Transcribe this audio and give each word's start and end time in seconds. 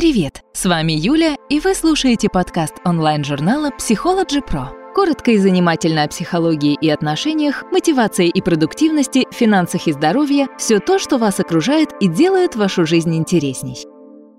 Привет! 0.00 0.40
С 0.54 0.64
вами 0.64 0.94
Юля, 0.94 1.36
и 1.50 1.60
вы 1.60 1.74
слушаете 1.74 2.30
подкаст 2.30 2.76
онлайн-журнала 2.86 3.70
Psychology 3.78 4.40
Pro. 4.42 4.68
Коротко 4.94 5.32
и 5.32 5.36
занимательно 5.36 6.04
о 6.04 6.08
психологии 6.08 6.74
и 6.80 6.88
отношениях, 6.88 7.64
мотивации 7.70 8.30
и 8.30 8.40
продуктивности, 8.40 9.26
финансах 9.30 9.88
и 9.88 9.92
здоровье– 9.92 10.46
все 10.58 10.80
то, 10.80 10.98
что 10.98 11.18
вас 11.18 11.38
окружает 11.38 11.90
и 12.00 12.08
делает 12.08 12.56
вашу 12.56 12.86
жизнь 12.86 13.14
интересней. 13.14 13.76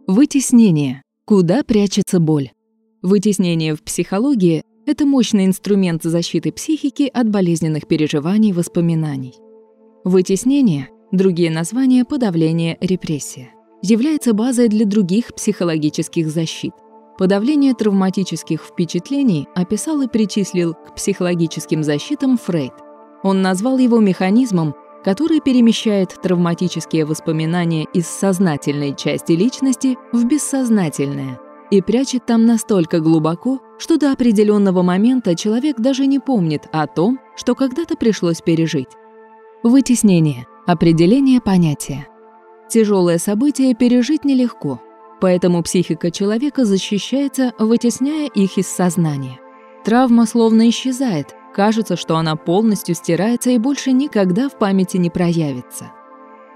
Вытеснение. 0.07 1.03
Куда 1.25 1.61
прячется 1.61 2.19
боль? 2.19 2.49
Вытеснение 3.03 3.75
в 3.75 3.83
психологии– 3.83 4.63
это 4.87 5.05
мощный 5.05 5.45
инструмент 5.45 6.01
защиты 6.01 6.51
психики 6.51 7.07
от 7.13 7.29
болезненных 7.29 7.87
переживаний 7.87 8.49
и 8.49 8.53
воспоминаний. 8.53 9.35
Вытеснение– 10.05 10.89
другие 11.11 11.51
названия– 11.51 12.03
подавление, 12.09 12.79
репрессия 12.81 13.51
является 13.81 14.33
базой 14.33 14.67
для 14.67 14.85
других 14.85 15.33
психологических 15.33 16.29
защит. 16.29 16.73
Подавление 17.17 17.73
травматических 17.73 18.63
впечатлений 18.63 19.47
описал 19.55 20.01
и 20.01 20.07
причислил 20.07 20.73
к 20.73 20.95
психологическим 20.95 21.83
защитам 21.83 22.37
Фрейд. 22.37 22.73
Он 23.23 23.41
назвал 23.41 23.77
его 23.77 23.99
механизмом, 23.99 24.73
который 25.03 25.39
перемещает 25.39 26.15
травматические 26.21 27.05
воспоминания 27.05 27.85
из 27.93 28.07
сознательной 28.07 28.95
части 28.95 29.33
личности 29.33 29.97
в 30.11 30.25
бессознательное 30.25 31.39
и 31.71 31.81
прячет 31.81 32.25
там 32.25 32.45
настолько 32.45 32.99
глубоко, 32.99 33.59
что 33.79 33.97
до 33.97 34.11
определенного 34.11 34.81
момента 34.81 35.35
человек 35.35 35.79
даже 35.79 36.05
не 36.05 36.19
помнит 36.19 36.67
о 36.71 36.85
том, 36.85 37.19
что 37.35 37.55
когда-то 37.55 37.95
пришлось 37.95 38.41
пережить. 38.41 38.89
Вытеснение. 39.63 40.45
Определение 40.67 41.39
понятия. 41.39 42.07
Тяжелое 42.71 43.17
событие 43.17 43.75
пережить 43.75 44.23
нелегко, 44.23 44.81
поэтому 45.19 45.61
психика 45.61 46.09
человека 46.09 46.63
защищается, 46.63 47.51
вытесняя 47.59 48.29
их 48.29 48.57
из 48.57 48.67
сознания. 48.67 49.41
Травма 49.83 50.25
словно 50.25 50.69
исчезает, 50.69 51.35
кажется, 51.53 51.97
что 51.97 52.15
она 52.15 52.37
полностью 52.37 52.95
стирается 52.95 53.49
и 53.49 53.57
больше 53.57 53.91
никогда 53.91 54.47
в 54.47 54.57
памяти 54.57 54.95
не 54.95 55.09
проявится. 55.09 55.91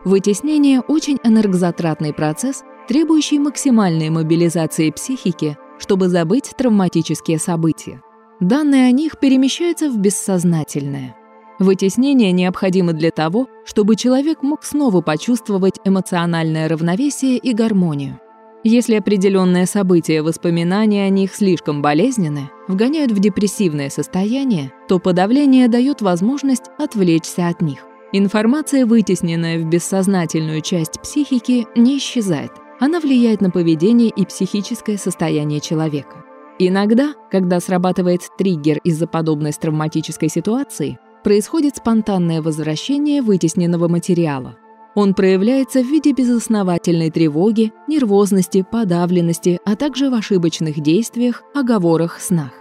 Вытеснение– 0.05 0.79
очень 0.87 1.19
энергозатратный 1.21 2.13
процесс, 2.13 2.63
требующий 2.87 3.37
максимальной 3.37 4.09
мобилизации 4.09 4.91
психики, 4.91 5.57
чтобы 5.79 6.07
забыть 6.07 6.53
травматические 6.57 7.39
события. 7.39 8.01
Данные 8.39 8.87
о 8.87 8.91
них 8.91 9.19
перемещаются 9.19 9.89
в 9.89 9.97
бессознательное– 9.97 11.17
Вытеснение 11.59 12.31
необходимо 12.31 12.91
для 12.93 13.11
того, 13.11 13.47
чтобы 13.65 13.95
человек 13.95 14.43
мог 14.43 14.63
снова 14.63 15.01
почувствовать 15.01 15.79
эмоциональное 15.85 16.67
равновесие 16.67 17.37
и 17.37 17.53
гармонию. 17.53 18.19
Если 18.63 18.95
определенные 18.95 19.67
события 19.67 20.21
воспоминания 20.21 21.05
о 21.05 21.09
них 21.09 21.33
слишком 21.33 21.81
болезненны, 21.81 22.49
вгоняют 22.67 23.11
в 23.11 23.19
депрессивное 23.19 23.89
состояние, 23.89 24.73
то 24.87 24.99
подавление 24.99 25.67
дает 25.67 26.01
возможность 26.01 26.71
отвлечься 26.79 27.47
от 27.47 27.61
них. 27.61 27.85
Информация, 28.11 28.85
вытесненная 28.85 29.59
в 29.59 29.65
бессознательную 29.65 30.61
часть 30.61 30.99
психики, 30.99 31.67
не 31.75 31.97
исчезает. 31.99 32.51
Она 32.79 32.99
влияет 32.99 33.39
на 33.39 33.51
поведение 33.51 34.09
и 34.09 34.25
психическое 34.25 34.97
состояние 34.97 35.59
человека. 35.61 36.25
Иногда, 36.57 37.13
когда 37.29 37.59
срабатывает 37.59 38.21
триггер 38.37 38.79
из-за 38.83 39.07
подобной 39.07 39.51
травматической 39.51 40.29
ситуации, 40.29 40.97
происходит 41.25 41.77
спонтанное 41.77 42.39
возвращение 42.39 43.23
вытесненного 43.23 43.87
материала. 43.87 44.57
Он 44.93 45.15
проявляется 45.15 45.81
в 45.81 45.87
виде 45.87 46.11
безосновательной 46.11 47.09
тревоги, 47.09 47.73
нервозности, 47.87 48.63
подавленности, 48.71 49.59
а 49.65 49.75
также 49.75 50.11
в 50.11 50.13
ошибочных 50.13 50.79
действиях, 50.79 51.41
оговорах, 51.55 52.19
снах. 52.21 52.51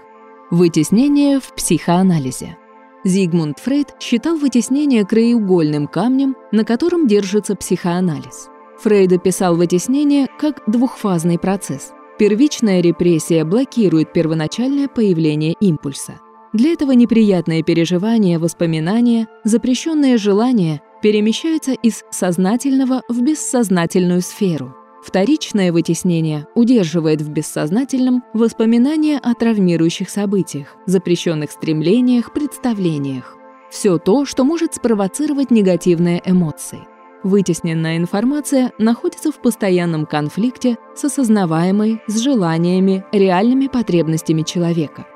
Вытеснение 0.50 1.40
в 1.40 1.54
психоанализе. 1.54 2.56
Зигмунд 3.04 3.58
Фрейд 3.58 3.96
считал 4.00 4.38
вытеснение 4.38 5.04
краеугольным 5.04 5.86
камнем, 5.86 6.34
на 6.50 6.64
котором 6.64 7.06
держится 7.06 7.56
психоанализ. 7.56 8.48
Фрейд 8.80 9.12
описал 9.12 9.56
вытеснение 9.56 10.26
как 10.40 10.62
двухфазный 10.66 11.38
процесс. 11.38 11.92
Первичная 12.18 12.80
репрессия 12.80 13.44
блокирует 13.44 14.14
первоначальное 14.14 14.88
появление 14.88 15.52
импульса. 15.60 16.14
Для 16.54 16.70
этого 16.70 16.92
неприятные 16.92 17.64
переживания, 17.64 18.38
воспоминания, 18.38 19.26
запрещенные 19.42 20.16
желания 20.18 20.82
перемещаются 21.02 21.72
из 21.72 22.04
сознательного 22.12 23.02
в 23.08 23.22
бессознательную 23.22 24.20
сферу. 24.20 24.72
Вторичное 25.04 25.72
вытеснение 25.72 26.46
удерживает 26.54 27.22
в 27.22 27.28
бессознательном 27.28 28.22
воспоминания 28.34 29.18
о 29.18 29.34
травмирующих 29.34 30.08
событиях, 30.08 30.76
запрещенных 30.86 31.50
стремлениях, 31.50 32.32
представлениях. 32.32 33.36
Все 33.68 33.98
то, 33.98 34.24
что 34.24 34.44
может 34.44 34.76
спровоцировать 34.76 35.50
негативные 35.50 36.22
эмоции. 36.24 36.86
Вытесненная 37.24 37.96
информация 37.96 38.70
находится 38.78 39.32
в 39.32 39.42
постоянном 39.42 40.06
конфликте 40.06 40.76
с 40.94 41.04
осознаваемой, 41.04 42.00
с 42.06 42.20
желаниями, 42.20 43.04
реальными 43.10 43.66
потребностями 43.66 44.42
человека. 44.42 45.06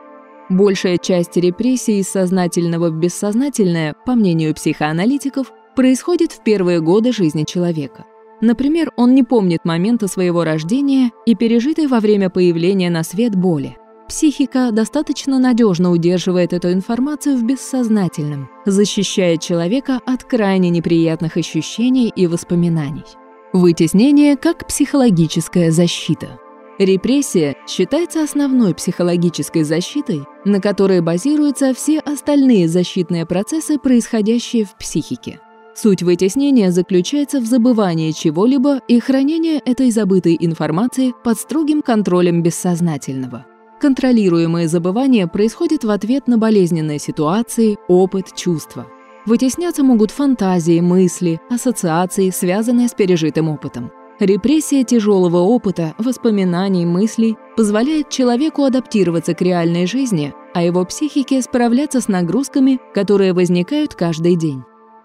Большая 0.49 0.97
часть 0.97 1.37
репрессий 1.37 2.03
сознательного 2.03 2.89
в 2.89 2.95
бессознательное, 2.95 3.95
по 4.07 4.15
мнению 4.15 4.55
психоаналитиков, 4.55 5.53
происходит 5.77 6.33
в 6.33 6.43
первые 6.43 6.81
годы 6.81 7.13
жизни 7.13 7.45
человека. 7.45 8.07
Например, 8.41 8.91
он 8.97 9.15
не 9.15 9.25
помнит 9.25 9.65
момента 9.65 10.09
своего 10.09 10.45
рождения 10.45 11.11
и 11.27 11.35
пережитой 11.35 11.87
во 11.87 12.01
время 12.01 12.31
появления 12.31 12.89
на 12.89 13.03
свет 13.03 13.35
боли. 13.35 13.77
Психика 14.09 14.71
достаточно 14.73 15.39
надежно 15.39 15.91
удерживает 15.91 16.55
эту 16.55 16.73
информацию 16.73 17.37
в 17.37 17.45
бессознательном, 17.45 18.49
защищая 18.65 19.37
человека 19.37 20.01
от 20.07 20.25
крайне 20.25 20.71
неприятных 20.71 21.37
ощущений 21.37 22.11
и 22.17 22.27
воспоминаний. 22.27 23.05
Вытеснение 23.53 24.37
как 24.37 24.67
психологическая 24.67 25.71
защита– 25.71 26.41
Репрессия 26.79 27.57
считается 27.67 28.23
основной 28.23 28.73
психологической 28.73 29.65
защитой, 29.65 30.23
на 30.45 30.61
которой 30.61 31.01
базируются 31.01 31.75
все 31.75 31.99
остальные 31.99 32.69
защитные 32.69 33.27
процессы, 33.27 33.79
происходящие 33.79 34.65
в 34.65 34.77
психике. 34.77 35.41
Суть 35.75 36.03
вытеснения 36.03 36.71
заключается 36.71 37.41
в 37.41 37.47
забывании 37.47 38.13
чего-либо 38.13 38.81
и 38.87 39.01
хранении 39.01 39.59
этой 39.59 39.91
забытой 39.91 40.37
информации 40.39 41.15
под 41.25 41.39
строгим 41.39 41.83
контролем 41.83 42.43
бессознательного. 42.43 43.45
Контролируемое 43.81 44.69
забывание 44.69 45.27
происходит 45.27 45.83
в 45.83 45.91
ответ 45.91 46.29
на 46.29 46.39
болезненные 46.39 47.01
ситуации, 47.01 47.77
опыт, 47.89 48.35
чувства. 48.37 48.87
Вытесняться 49.27 49.83
могут 49.83 50.11
фантазии, 50.11 50.81
мысли, 50.81 51.41
ассоциации, 51.51 52.31
связанные 52.31 52.89
с 52.89 52.95
пережитым 52.95 53.49
опытом. 53.49 53.91
Репрессия 54.21 54.83
тяжелого 54.83 55.39
опыта, 55.39 55.95
воспоминаний, 55.97 56.85
мыслей 56.85 57.37
позволяет 57.57 58.09
человеку 58.09 58.65
адаптироваться 58.65 59.33
к 59.33 59.41
реальной 59.43 59.87
жизни, 59.87 60.35
а 60.55 60.63
его 60.65 60.85
психике 60.85 61.41
справляться 61.41 62.01
с 62.01 62.09
нагрузками, 62.09 62.81
которые 62.95 63.33
возникают 63.33 63.95
каждый 63.95 64.35
день. 64.35 64.65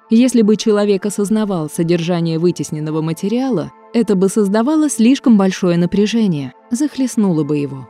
Если 0.09 0.41
бы 0.41 0.55
человек 0.55 1.05
осознавал 1.05 1.69
содержание 1.69 2.39
вытесненного 2.39 3.01
материала, 3.01 3.71
это 3.93 4.15
бы 4.15 4.29
создавало 4.29 4.89
слишком 4.89 5.37
большое 5.37 5.77
напряжение, 5.77 6.53
захлестнуло 6.71 7.43
бы 7.43 7.57
его. 7.57 7.87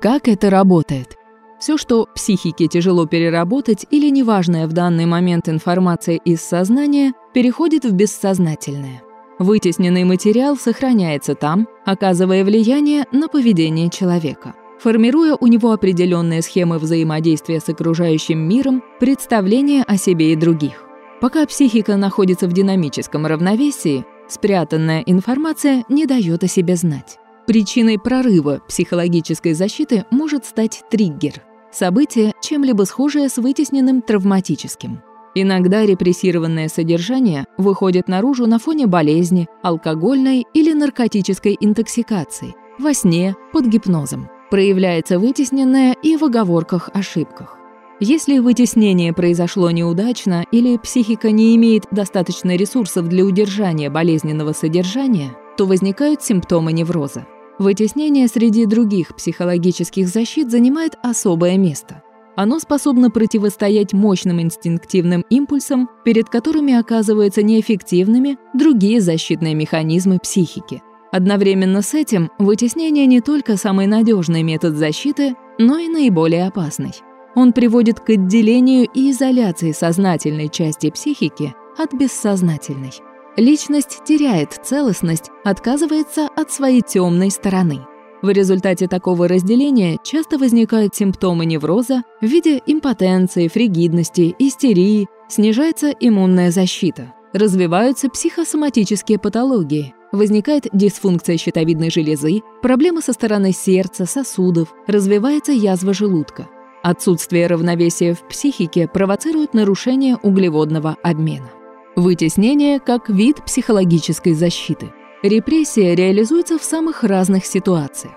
Как 0.00 0.26
это 0.26 0.48
работает? 0.48 1.16
Все, 1.60 1.76
что 1.76 2.08
психике 2.14 2.66
тяжело 2.66 3.06
переработать 3.06 3.84
или 3.90 4.08
неважная 4.08 4.66
в 4.66 4.72
данный 4.72 5.04
момент 5.04 5.50
информация 5.50 6.16
из 6.16 6.40
сознания, 6.40 7.12
переходит 7.34 7.84
в 7.84 7.92
бессознательное– 7.92 9.02
Вытесненный 9.38 10.04
материал 10.04 10.56
сохраняется 10.56 11.34
там, 11.34 11.66
оказывая 11.84 12.44
влияние 12.44 13.06
на 13.12 13.28
поведение 13.28 13.88
человека, 13.90 14.54
формируя 14.78 15.36
у 15.38 15.46
него 15.46 15.72
определенные 15.72 16.42
схемы 16.42 16.78
взаимодействия 16.78 17.60
с 17.60 17.68
окружающим 17.68 18.38
миром, 18.38 18.82
представления 19.00 19.82
о 19.82 19.96
себе 19.96 20.32
и 20.32 20.36
других. 20.36 20.84
Пока 21.20 21.46
психика 21.46 21.96
находится 21.96 22.46
в 22.46 22.52
динамическом 22.52 23.26
равновесии, 23.26 24.04
спрятанная 24.28 25.02
информация 25.06 25.84
не 25.88 26.06
дает 26.06 26.44
о 26.44 26.48
себе 26.48 26.76
знать. 26.76 27.18
Причиной 27.46 27.98
прорыва 27.98 28.60
психологической 28.68 29.54
защиты 29.54 30.04
может 30.10 30.44
стать 30.44 30.82
триггер– 30.90 31.42
событие, 31.72 32.32
чем-либо 32.42 32.84
схожее 32.84 33.28
с 33.28 33.38
вытесненным 33.38 34.02
травматическим– 34.02 35.02
Иногда 35.34 35.86
репрессированное 35.86 36.68
содержание 36.68 37.46
выходит 37.56 38.08
наружу 38.08 38.46
на 38.46 38.58
фоне 38.58 38.86
болезни, 38.86 39.48
алкогольной 39.62 40.46
или 40.52 40.72
наркотической 40.72 41.56
интоксикации, 41.58 42.54
во 42.78 42.92
сне, 42.92 43.34
под 43.52 43.66
гипнозом. 43.66 44.28
Проявляется 44.50 45.18
вытесненное 45.18 45.96
и 46.02 46.16
в 46.16 46.24
оговорках-ошибках. 46.24 47.56
Если 48.00 48.40
вытеснение 48.40 49.12
произошло 49.12 49.70
неудачно 49.70 50.44
или 50.50 50.76
психика 50.76 51.30
не 51.30 51.56
имеет 51.56 51.84
достаточно 51.90 52.56
ресурсов 52.56 53.08
для 53.08 53.24
удержания 53.24 53.88
болезненного 53.88 54.52
содержания, 54.52 55.30
то 55.56 55.66
возникают 55.66 56.22
симптомы 56.22 56.72
невроза. 56.72 57.26
Вытеснение 57.58 58.28
среди 58.28 58.66
других 58.66 59.14
психологических 59.14 60.08
защит 60.08 60.50
занимает 60.50 60.98
особое 61.02 61.56
место. 61.56 62.01
Оно 62.34 62.58
способно 62.58 63.10
противостоять 63.10 63.92
мощным 63.92 64.40
инстинктивным 64.40 65.24
импульсам, 65.28 65.88
перед 66.04 66.28
которыми 66.28 66.74
оказываются 66.74 67.42
неэффективными 67.42 68.38
другие 68.54 69.00
защитные 69.00 69.54
механизмы 69.54 70.18
психики. 70.18 70.82
Одновременно 71.12 71.82
с 71.82 71.92
этим 71.92 72.30
вытеснение 72.38 73.04
не 73.06 73.20
только 73.20 73.58
самый 73.58 73.86
надежный 73.86 74.42
метод 74.42 74.76
защиты, 74.76 75.34
но 75.58 75.78
и 75.78 75.88
наиболее 75.88 76.46
опасный. 76.46 76.92
Он 77.34 77.52
приводит 77.52 78.00
к 78.00 78.10
отделению 78.10 78.88
и 78.94 79.10
изоляции 79.10 79.72
сознательной 79.72 80.48
части 80.48 80.90
психики 80.90 81.54
от 81.76 81.92
бессознательной. 81.92 82.92
Личность 83.36 84.00
теряет 84.06 84.58
целостность, 84.62 85.30
отказывается 85.44 86.28
от 86.34 86.50
своей 86.50 86.82
темной 86.82 87.30
стороны– 87.30 87.80
в 88.22 88.30
результате 88.30 88.86
такого 88.86 89.26
разделения 89.26 89.98
часто 90.04 90.38
возникают 90.38 90.94
симптомы 90.94 91.44
невроза 91.44 92.04
в 92.20 92.24
виде 92.26 92.62
импотенции, 92.64 93.48
фригидности, 93.48 94.34
истерии, 94.38 95.08
снижается 95.28 95.90
иммунная 95.90 96.52
защита, 96.52 97.12
развиваются 97.32 98.08
психосоматические 98.08 99.18
патологии, 99.18 99.92
возникает 100.12 100.68
дисфункция 100.72 101.36
щитовидной 101.36 101.90
железы, 101.90 102.42
проблемы 102.62 103.02
со 103.02 103.12
стороны 103.12 103.50
сердца, 103.52 104.06
сосудов, 104.06 104.72
развивается 104.86 105.50
язва 105.50 105.92
желудка. 105.92 106.48
Отсутствие 106.84 107.48
равновесия 107.48 108.14
в 108.14 108.22
психике 108.28 108.86
провоцирует 108.86 109.52
нарушение 109.52 110.16
углеводного 110.16 110.96
обмена. 111.02 111.50
Вытеснение 111.96 112.78
как 112.78 113.08
вид 113.08 113.44
психологической 113.44 114.34
защиты– 114.34 114.92
Репрессия 115.22 115.94
реализуется 115.94 116.58
в 116.58 116.64
самых 116.64 117.04
разных 117.04 117.46
ситуациях. 117.46 118.14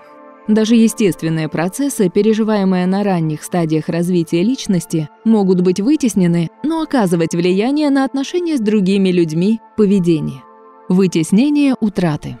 Даже 0.48 0.74
естественные 0.74 1.48
процессы, 1.48 2.08
переживаемые 2.08 2.86
на 2.86 3.04
ранних 3.04 3.44
стадиях 3.44 3.88
развития 3.88 4.42
личности, 4.42 5.08
могут 5.24 5.60
быть 5.60 5.78
вытеснены, 5.78 6.50
но 6.64 6.82
оказывать 6.82 7.32
влияние 7.32 7.90
на 7.90 8.04
отношения 8.04 8.56
с 8.56 8.60
другими 8.60 9.10
людьми, 9.10 9.60
поведение. 9.76 10.42
Вытеснение 10.88 11.76
утраты. 11.80 12.38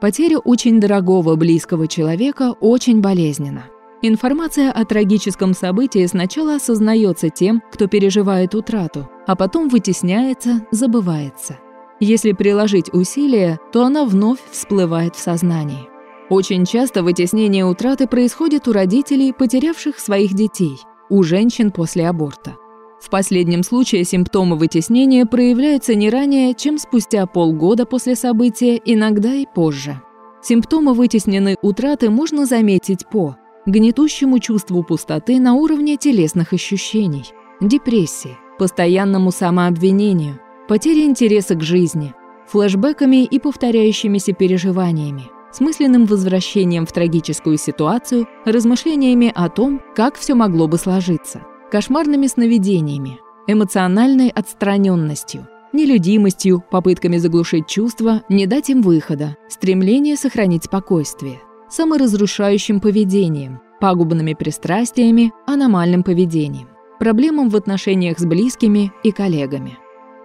Потеря 0.00 0.38
очень 0.38 0.80
дорогого 0.80 1.36
близкого 1.36 1.86
человека 1.86 2.52
очень 2.60 3.02
болезненна. 3.02 3.64
Информация 4.00 4.72
о 4.72 4.86
трагическом 4.86 5.52
событии 5.52 6.06
сначала 6.06 6.54
осознается 6.54 7.28
тем, 7.28 7.62
кто 7.70 7.88
переживает 7.88 8.54
утрату, 8.54 9.10
а 9.26 9.36
потом 9.36 9.68
вытесняется, 9.68 10.66
забывается– 10.70 11.58
если 12.00 12.32
приложить 12.32 12.92
усилия, 12.92 13.58
то 13.72 13.84
она 13.84 14.04
вновь 14.04 14.38
всплывает 14.50 15.16
в 15.16 15.20
сознании. 15.20 15.88
Очень 16.30 16.66
часто 16.66 17.02
вытеснение 17.02 17.64
утраты 17.64 18.06
происходит 18.06 18.68
у 18.68 18.72
родителей, 18.72 19.32
потерявших 19.32 19.98
своих 19.98 20.34
детей, 20.34 20.78
у 21.08 21.22
женщин 21.22 21.70
после 21.70 22.08
аборта. 22.08 22.56
В 23.00 23.10
последнем 23.10 23.62
случае 23.62 24.04
симптомы 24.04 24.56
вытеснения 24.56 25.24
проявляются 25.24 25.94
не 25.94 26.10
ранее, 26.10 26.54
чем 26.54 26.78
спустя 26.78 27.26
полгода 27.26 27.86
после 27.86 28.14
события, 28.14 28.80
иногда 28.84 29.32
и 29.34 29.46
позже. 29.46 30.02
Симптомы 30.42 30.94
вытесненной 30.94 31.56
утраты 31.62 32.10
можно 32.10 32.44
заметить 32.44 33.08
по 33.08 33.36
гнетущему 33.66 34.38
чувству 34.38 34.82
пустоты 34.82 35.40
на 35.40 35.54
уровне 35.54 35.96
телесных 35.96 36.52
ощущений, 36.52 37.24
депрессии, 37.60 38.36
постоянному 38.58 39.30
самообвинению, 39.30 40.40
потеря 40.68 41.04
интереса 41.04 41.54
к 41.54 41.62
жизни, 41.62 42.14
флэшбэками 42.46 43.24
и 43.24 43.38
повторяющимися 43.38 44.34
переживаниями, 44.34 45.30
смысленным 45.50 46.04
возвращением 46.04 46.86
в 46.86 46.92
трагическую 46.92 47.56
ситуацию, 47.56 48.28
размышлениями 48.44 49.32
о 49.34 49.48
том, 49.48 49.80
как 49.96 50.16
все 50.16 50.34
могло 50.34 50.68
бы 50.68 50.76
сложиться, 50.76 51.40
кошмарными 51.72 52.26
сновидениями, 52.26 53.18
эмоциональной 53.46 54.28
отстраненностью, 54.28 55.48
нелюдимостью, 55.72 56.62
попытками 56.70 57.16
заглушить 57.16 57.66
чувства, 57.66 58.22
не 58.28 58.46
дать 58.46 58.68
им 58.68 58.82
выхода, 58.82 59.36
стремление 59.48 60.16
сохранить 60.16 60.64
спокойствие, 60.64 61.40
саморазрушающим 61.70 62.80
поведением, 62.80 63.60
пагубными 63.80 64.34
пристрастиями, 64.34 65.32
аномальным 65.46 66.02
поведением, 66.02 66.68
проблемам 66.98 67.48
в 67.48 67.56
отношениях 67.56 68.18
с 68.18 68.26
близкими 68.26 68.92
и 69.02 69.12
коллегами. 69.12 69.78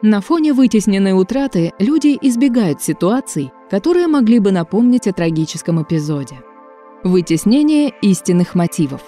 На 0.06 0.20
фоне 0.20 0.52
вытесненной 0.52 1.18
утраты 1.18 1.72
люди 1.80 2.18
избегают 2.22 2.82
ситуаций, 2.82 3.54
которые 3.70 4.08
могли 4.08 4.40
бы 4.40 4.52
напомнить 4.52 5.08
о 5.08 5.14
трагическом 5.14 5.82
эпизоде. 5.82 6.42
Вытеснение 7.06 7.94
истинных 8.02 8.54
мотивов. 8.54 9.02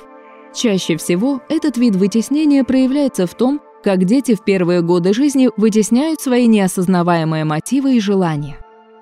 Чаще 0.53 0.95
всего 0.95 1.41
этот 1.49 1.75
вид 1.75 1.97
вытеснения 1.97 2.63
проявляется 2.63 3.27
в 3.27 3.33
том, 3.35 3.59
как 3.83 4.05
дети 4.05 4.35
в 4.35 4.45
первые 4.45 4.81
годы 4.81 5.13
жизни 5.13 5.49
вытесняют 5.57 6.21
свои 6.21 6.47
неосознаваемые 6.47 7.43
мотивы 7.43 7.97
и 7.97 7.99
желания. 7.99 8.57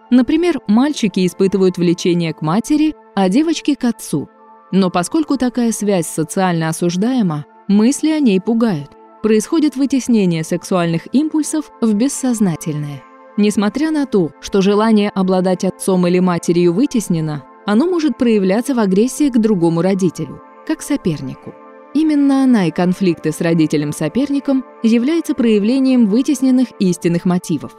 Например, 0.09 0.61
мальчики 0.65 1.27
испытывают 1.27 1.77
влечение 1.77 2.33
к 2.33 2.41
матери, 2.41 2.95
а 3.13 3.29
девочки– 3.29 3.75
к 3.79 3.83
отцу. 3.83 4.29
Но 4.71 4.89
поскольку 4.89 5.37
такая 5.37 5.71
связь 5.71 6.07
социально 6.07 6.69
осуждаема, 6.69 7.45
мысли 7.67 8.09
о 8.09 8.19
ней 8.19 8.41
пугают– 8.41 8.89
происходит 9.23 9.77
вытеснение 9.77 10.43
сексуальных 10.43 11.07
импульсов 11.13 11.71
в 11.81 11.93
бессознательное. 11.93 13.03
Несмотря 13.37 13.89
на 13.89 14.05
то, 14.05 14.31
что 14.41 14.61
желание 14.61 15.09
обладать 15.09 15.63
отцом 15.63 16.05
или 16.05 16.19
матерью 16.19 16.73
вытеснено, 16.73 17.45
оно 17.65 17.87
может 17.87 18.17
проявляться 18.17 18.75
в 18.75 18.79
агрессии 18.79 19.29
к 19.29 19.37
другому 19.39 19.81
родителю, 19.81 20.41
как 20.67 20.81
сопернику. 20.81 21.55
Именно 21.95 22.43
она 22.43 22.67
и 22.67 22.71
конфликты 22.71 23.31
с 23.31 23.39
родителем-соперником 23.39 24.65
являются 24.83 25.33
проявлением 25.33 26.07
вытесненных 26.07 26.69
истинных 26.79 27.25
мотивов. 27.25 27.75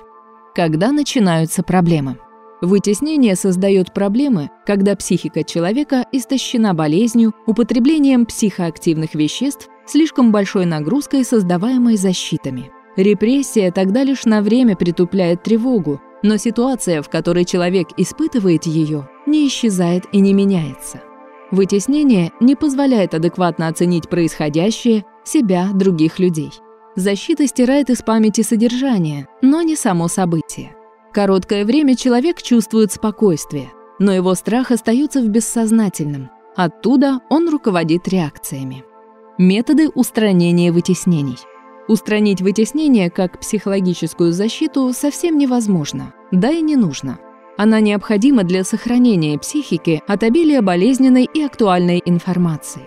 Когда 0.55 0.93
начинаются 0.93 1.62
проблемы? 1.62 2.19
Вытеснение 2.62 3.37
создает 3.37 3.93
проблемы, 3.93 4.50
когда 4.64 4.96
психика 4.96 5.44
человека 5.44 6.06
истощена 6.12 6.73
болезнью, 6.73 7.35
употреблением 7.46 8.25
психоактивных 8.25 9.14
веществ 9.14 9.69
слишком 9.86 10.32
большой 10.32 10.66
нагрузкой, 10.66 11.25
создаваемой 11.25 11.96
защитами. 11.96 12.70
Репрессия 12.96 13.72
тогда 13.72 14.04
лишь 14.04 14.25
на 14.25 14.40
время 14.40 14.76
притупляет 14.76 15.42
тревогу, 15.42 16.00
но 16.22 16.36
ситуация, 16.36 17.02
в 17.02 17.08
которой 17.08 17.44
человек 17.44 17.88
испытывает 17.96 18.64
ее, 18.64 19.08
не 19.26 19.46
исчезает 19.48 20.04
и 20.12 20.20
не 20.20 20.32
меняется. 20.32 21.02
Вытеснение 21.50 22.32
не 22.41 22.56
позволяет 22.56 23.14
адекватно 23.14 23.69
оценить 23.69 24.08
происходящее, 24.08 25.05
себя, 25.24 25.70
других 25.74 26.19
людей. 26.19 26.53
Защита 26.96 27.46
стирает 27.46 27.91
из 27.91 28.03
памяти 28.03 28.43
содержание, 28.43 29.29
но 29.43 29.62
не 29.62 29.76
само 29.76 30.08
событие. 30.08 30.76
Короткое 31.12 31.64
время 31.64 31.96
человек 31.96 32.43
чувствует 32.43 32.93
спокойствие, 32.93 33.72
но 33.98 34.12
его 34.12 34.34
страх 34.34 34.70
остается 34.70 35.20
в 35.20 35.29
бессознательном. 35.29 36.31
Оттуда 36.56 37.20
он 37.31 37.48
руководит 37.48 38.08
реакциями. 38.08 38.84
Методы 39.38 39.88
устранения 39.88 40.70
вытеснений. 40.70 41.38
Устранить 41.88 42.41
вытеснение 42.41 43.10
как 43.10 43.41
психологическую 43.41 44.32
защиту 44.32 44.93
совсем 44.93 45.38
невозможно, 45.38 46.14
да 46.31 46.53
и 46.53 46.62
не 46.62 46.76
нужно. 46.76 47.19
Она 47.56 47.81
необходима 47.81 48.44
для 48.44 48.62
сохранения 48.62 49.36
психики 49.36 50.00
от 50.06 50.22
обилия 50.22 50.62
болезненной 50.62 51.24
и 51.24 51.43
актуальной 51.43 52.00
информации. 52.05 52.82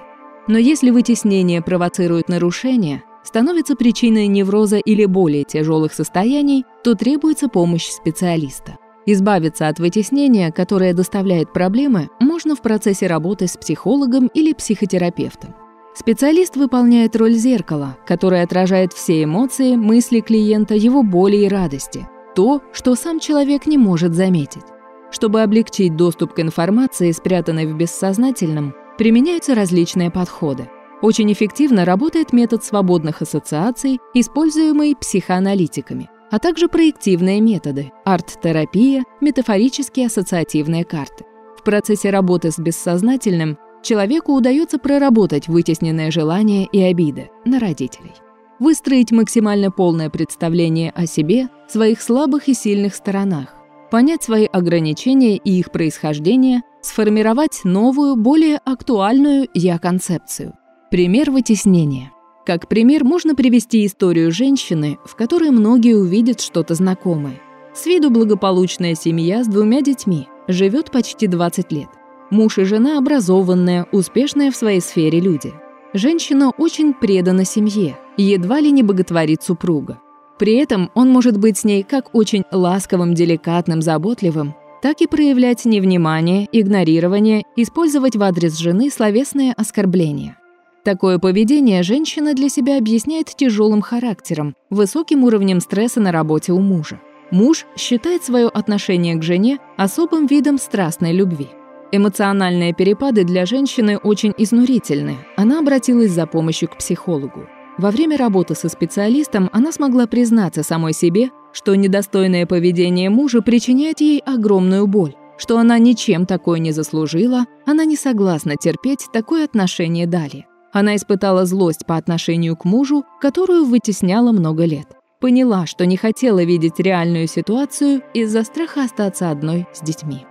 Но 0.48 0.58
если 0.58 0.90
вытеснение 0.90 1.62
провоцирует 1.62 2.30
нарушения, 2.30 3.04
становится 3.24 3.76
причиной 3.76 4.28
невроза 4.28 4.78
или 4.78 5.04
более 5.04 5.44
тяжелых 5.44 5.94
состояний, 5.94 6.64
то 6.82 6.96
требуется 6.96 7.50
помощь 7.50 7.90
специалиста. 7.90 8.78
Избавиться 9.06 9.68
от 9.68 9.80
вытеснения, 9.80 10.54
которое 10.54 10.94
доставляет 10.94 11.52
проблемы, 11.52 12.10
можно 12.22 12.56
в 12.56 12.62
процессе 12.62 13.08
работы 13.08 13.48
с 13.48 13.58
психологом 13.58 14.28
или 14.28 14.54
психотерапевтом. 14.54 15.54
Специалист 16.00 16.56
выполняет 16.56 17.16
роль 17.16 17.34
зеркала, 17.34 17.98
которое 18.06 18.44
отражает 18.44 18.94
все 18.94 19.24
эмоции, 19.24 19.76
мысли 19.76 20.20
клиента, 20.20 20.76
его 20.76 21.02
боли 21.02 21.38
и 21.38 21.48
радости, 21.48 22.08
то, 22.36 22.62
что 22.72 22.94
сам 22.94 23.20
человек 23.20 23.66
не 23.66 23.80
может 23.80 24.14
заметить. 24.14 24.62
Чтобы 25.10 25.42
облегчить 25.42 25.96
доступ 25.96 26.36
к 26.36 26.40
информации, 26.40 27.12
спрятанной 27.12 27.66
в 27.66 27.76
бессознательном, 27.76 28.76
применяются 29.00 29.56
различные 29.56 30.12
подходы. 30.12 30.70
Очень 31.02 31.34
эффективно 31.34 31.84
работает 31.84 32.32
метод 32.32 32.64
свободных 32.64 33.24
ассоциаций, 33.24 34.00
используемый 34.14 34.96
психоаналитиками, 34.96 36.12
а 36.30 36.38
также 36.38 36.68
проективные 36.68 37.42
методы– 37.42 37.92
арт-терапия, 38.06 39.04
метафорические 39.20 40.06
ассоциативные 40.06 40.86
карты. 40.86 41.26
В 41.58 41.64
процессе 41.64 42.12
работы 42.12 42.52
с 42.52 42.60
бессознательным 42.60 43.58
человеку 43.84 44.34
удается 44.34 44.80
проработать 44.80 45.48
вытесненные 45.48 46.12
желания 46.12 46.66
и 46.66 46.82
обиды 46.82 47.30
на 47.46 47.60
родителей. 47.60 48.14
Выстроить 48.60 49.12
максимально 49.12 49.72
полное 49.72 50.10
представление 50.10 50.92
о 50.92 51.06
себе, 51.06 51.50
своих 51.68 52.02
слабых 52.02 52.48
и 52.48 52.54
сильных 52.54 52.96
сторонах, 52.96 53.54
понять 53.92 54.24
свои 54.24 54.46
ограничения 54.46 55.38
и 55.38 55.60
их 55.60 55.72
происхождение, 55.72 56.62
сформировать 56.82 57.62
новую, 57.64 58.16
более 58.16 58.58
актуальную 58.58 59.48
«я-концепцию». 59.54 60.54
Пример 60.90 61.32
вытеснения. 61.32 62.12
Как 62.46 62.70
пример 62.70 63.04
можно 63.04 63.36
привести 63.36 63.86
историю 63.86 64.32
женщины, 64.32 64.98
в 65.06 65.16
которой 65.16 65.52
многие 65.52 65.98
увидят 65.98 66.40
что-то 66.40 66.76
знакомое. 66.76 67.42
С 67.76 67.86
виду 67.86 68.10
благополучная 68.10 68.96
семья 68.96 69.44
с 69.44 69.48
двумя 69.48 69.82
детьми, 69.82 70.28
живет 70.48 70.90
почти 70.92 71.28
20 71.28 71.72
лет. 71.74 71.90
Муж 72.30 72.58
и 72.58 72.64
жена 72.64 72.98
образованные, 72.98 73.86
успешные 73.92 74.52
в 74.52 74.56
своей 74.56 74.82
сфере 74.82 75.20
люди. 75.20 75.54
Женщина 75.94 76.52
очень 76.58 76.94
предана 76.94 77.46
семье, 77.46 77.98
едва 78.18 78.60
ли 78.60 78.72
не 78.72 78.84
боготворит 78.84 79.44
супруга. 79.44 80.00
При 80.38 80.56
этом 80.58 80.92
он 80.94 81.10
может 81.10 81.38
быть 81.38 81.58
с 81.58 81.64
ней 81.64 81.84
как 81.84 82.14
очень 82.14 82.44
ласковым, 82.52 83.14
деликатным, 83.14 83.82
заботливым, 83.82 84.56
так 84.82 85.02
и 85.02 85.08
проявлять 85.08 85.66
невнимание, 85.66 86.48
игнорирование, 86.52 87.44
использовать 87.56 88.16
в 88.16 88.24
адрес 88.24 88.58
жены 88.58 88.92
словесные 88.92 89.54
оскорбления. 89.54 90.38
Такое 90.84 91.20
поведение 91.20 91.82
женщина 91.84 92.34
для 92.34 92.50
себя 92.50 92.78
объясняет 92.78 93.28
тяжелым 93.36 93.82
характером, 93.82 94.56
высоким 94.70 95.24
уровнем 95.24 95.60
стресса 95.60 96.00
на 96.00 96.12
работе 96.12 96.54
у 96.54 96.60
мужа. 96.60 97.02
Муж 97.32 97.66
считает 97.76 98.24
свое 98.24 98.48
отношение 98.48 99.16
к 99.16 99.24
жене 99.24 99.60
особым 99.76 100.28
видом 100.28 100.58
страстной 100.58 101.12
любви. 101.12 101.48
Эмоциональные 101.92 102.74
перепады 102.74 103.24
для 103.24 103.46
женщины 103.46 103.98
очень 103.98 104.34
изнурительны. 104.38 105.20
Она 105.38 105.60
обратилась 105.60 106.12
за 106.12 106.28
помощью 106.28 106.68
к 106.68 106.78
психологу. 106.78 107.48
Во 107.78 107.92
время 107.92 108.18
работы 108.18 108.56
со 108.56 108.68
специалистом 108.68 109.50
она 109.54 109.72
смогла 109.72 110.06
признаться 110.06 110.64
самой 110.64 110.92
себе, 110.94 111.30
что 111.54 111.76
недостойное 111.76 112.46
поведение 112.46 113.10
мужа 113.10 113.42
причиняет 113.42 114.02
ей 114.02 114.20
огромную 114.20 114.86
боль, 114.86 115.16
что 115.38 115.58
она 115.58 115.78
ничем 115.78 116.26
такое 116.26 116.60
не 116.60 116.72
заслужила, 116.72 117.46
она 117.66 117.86
не 117.86 117.96
согласна 117.96 118.56
терпеть 118.60 119.08
такое 119.14 119.46
отношение 119.46 120.08
далее. 120.08 120.46
Она 120.74 120.96
испытала 120.98 121.46
злость 121.46 121.86
по 121.86 121.96
отношению 121.96 122.58
к 122.58 122.66
мужу, 122.66 123.06
которую 123.22 123.64
вытесняла 123.64 124.34
много 124.34 124.66
лет. 124.66 124.88
Поняла, 125.22 125.66
что 125.66 125.86
не 125.86 125.96
хотела 125.96 126.44
видеть 126.44 126.80
реальную 126.80 127.28
ситуацию 127.28 128.02
из-за 128.14 128.44
страха 128.44 128.84
остаться 128.84 129.32
одной 129.32 129.68
с 129.74 129.82
детьми. 129.82 130.26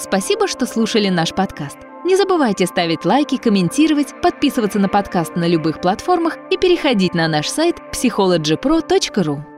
Спасибо, 0.00 0.48
что 0.48 0.64
слушали 0.64 1.10
наш 1.10 1.34
подкаст. 1.34 1.76
Не 2.06 2.16
забывайте 2.16 2.64
ставить 2.64 3.04
лайки, 3.04 3.36
комментировать, 3.36 4.14
подписываться 4.22 4.78
на 4.78 4.88
подкаст 4.88 5.36
на 5.36 5.46
любых 5.46 5.82
платформах 5.82 6.38
и 6.50 6.56
переходить 6.56 7.12
на 7.12 7.28
наш 7.28 7.48
сайт 7.48 7.76
psychologypro.ru. 7.92 9.49